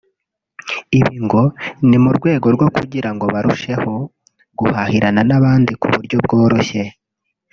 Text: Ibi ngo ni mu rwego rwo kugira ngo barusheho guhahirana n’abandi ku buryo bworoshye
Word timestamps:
Ibi 0.99 1.17
ngo 1.25 1.41
ni 1.89 1.97
mu 2.03 2.09
rwego 2.17 2.47
rwo 2.55 2.67
kugira 2.75 3.09
ngo 3.13 3.25
barusheho 3.33 3.93
guhahirana 4.59 5.21
n’abandi 5.29 5.71
ku 5.81 5.87
buryo 5.93 6.17
bworoshye 6.25 6.83